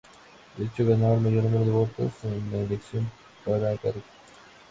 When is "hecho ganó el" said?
0.65-1.19